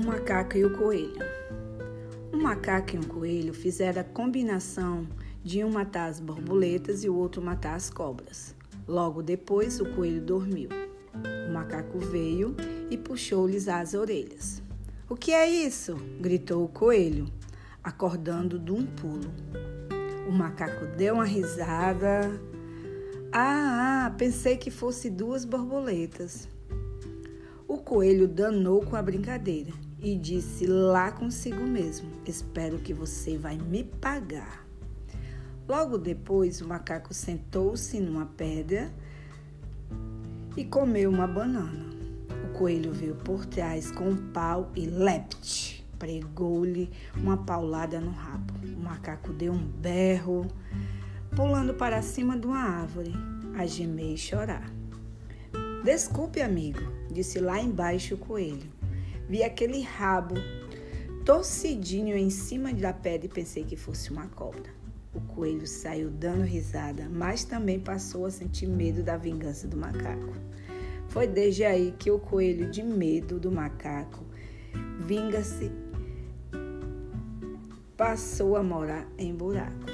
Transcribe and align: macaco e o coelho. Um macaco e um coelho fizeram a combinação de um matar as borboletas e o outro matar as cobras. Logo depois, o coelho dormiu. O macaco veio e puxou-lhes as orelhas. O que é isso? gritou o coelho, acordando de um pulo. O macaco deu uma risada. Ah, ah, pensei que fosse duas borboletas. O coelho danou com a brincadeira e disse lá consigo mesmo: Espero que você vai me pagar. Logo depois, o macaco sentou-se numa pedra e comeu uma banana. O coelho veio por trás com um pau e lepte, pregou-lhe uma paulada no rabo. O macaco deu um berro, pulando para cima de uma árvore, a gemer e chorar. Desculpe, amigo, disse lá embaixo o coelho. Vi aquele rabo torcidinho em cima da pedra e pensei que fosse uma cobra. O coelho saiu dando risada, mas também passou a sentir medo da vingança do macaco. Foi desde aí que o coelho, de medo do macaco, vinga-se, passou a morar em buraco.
macaco 0.00 0.56
e 0.56 0.64
o 0.64 0.76
coelho. 0.78 1.20
Um 2.32 2.40
macaco 2.40 2.96
e 2.96 2.98
um 2.98 3.02
coelho 3.02 3.52
fizeram 3.52 4.00
a 4.00 4.04
combinação 4.04 5.06
de 5.44 5.62
um 5.62 5.70
matar 5.70 6.08
as 6.08 6.18
borboletas 6.18 7.04
e 7.04 7.10
o 7.10 7.14
outro 7.14 7.42
matar 7.42 7.74
as 7.74 7.90
cobras. 7.90 8.54
Logo 8.88 9.22
depois, 9.22 9.80
o 9.80 9.94
coelho 9.94 10.22
dormiu. 10.22 10.70
O 11.48 11.52
macaco 11.52 11.98
veio 11.98 12.56
e 12.90 12.96
puxou-lhes 12.96 13.68
as 13.68 13.92
orelhas. 13.92 14.62
O 15.10 15.14
que 15.14 15.32
é 15.32 15.46
isso? 15.46 15.94
gritou 16.20 16.64
o 16.64 16.68
coelho, 16.68 17.26
acordando 17.84 18.58
de 18.58 18.72
um 18.72 18.86
pulo. 18.86 19.30
O 20.26 20.32
macaco 20.32 20.86
deu 20.96 21.16
uma 21.16 21.26
risada. 21.26 22.40
Ah, 23.30 24.06
ah, 24.06 24.10
pensei 24.16 24.56
que 24.56 24.70
fosse 24.70 25.10
duas 25.10 25.44
borboletas. 25.44 26.48
O 27.72 27.78
coelho 27.78 28.28
danou 28.28 28.84
com 28.84 28.96
a 28.96 29.02
brincadeira 29.02 29.72
e 29.98 30.14
disse 30.14 30.66
lá 30.66 31.10
consigo 31.10 31.62
mesmo: 31.62 32.06
Espero 32.26 32.78
que 32.78 32.92
você 32.92 33.38
vai 33.38 33.56
me 33.56 33.82
pagar. 33.82 34.66
Logo 35.66 35.96
depois, 35.96 36.60
o 36.60 36.68
macaco 36.68 37.14
sentou-se 37.14 37.98
numa 37.98 38.26
pedra 38.26 38.92
e 40.54 40.66
comeu 40.66 41.08
uma 41.08 41.26
banana. 41.26 41.86
O 42.44 42.58
coelho 42.58 42.92
veio 42.92 43.14
por 43.14 43.46
trás 43.46 43.90
com 43.90 44.10
um 44.10 44.32
pau 44.32 44.70
e 44.76 44.84
lepte, 44.84 45.82
pregou-lhe 45.98 46.90
uma 47.16 47.38
paulada 47.38 47.98
no 47.98 48.10
rabo. 48.10 48.52
O 48.76 48.82
macaco 48.82 49.32
deu 49.32 49.54
um 49.54 49.66
berro, 49.66 50.46
pulando 51.34 51.72
para 51.72 52.02
cima 52.02 52.38
de 52.38 52.46
uma 52.46 52.60
árvore, 52.60 53.14
a 53.56 53.64
gemer 53.64 54.12
e 54.12 54.18
chorar. 54.18 54.81
Desculpe, 55.84 56.40
amigo, 56.40 56.80
disse 57.10 57.40
lá 57.40 57.60
embaixo 57.60 58.14
o 58.14 58.18
coelho. 58.18 58.70
Vi 59.28 59.42
aquele 59.42 59.82
rabo 59.82 60.36
torcidinho 61.24 62.16
em 62.16 62.30
cima 62.30 62.72
da 62.72 62.92
pedra 62.92 63.26
e 63.26 63.28
pensei 63.28 63.64
que 63.64 63.76
fosse 63.76 64.12
uma 64.12 64.28
cobra. 64.28 64.70
O 65.12 65.20
coelho 65.20 65.66
saiu 65.66 66.08
dando 66.08 66.44
risada, 66.44 67.08
mas 67.10 67.44
também 67.44 67.80
passou 67.80 68.26
a 68.26 68.30
sentir 68.30 68.68
medo 68.68 69.02
da 69.02 69.16
vingança 69.16 69.66
do 69.66 69.76
macaco. 69.76 70.32
Foi 71.08 71.26
desde 71.26 71.64
aí 71.64 71.92
que 71.98 72.12
o 72.12 72.18
coelho, 72.18 72.70
de 72.70 72.82
medo 72.82 73.40
do 73.40 73.50
macaco, 73.50 74.24
vinga-se, 75.00 75.70
passou 77.96 78.56
a 78.56 78.62
morar 78.62 79.06
em 79.18 79.34
buraco. 79.34 79.91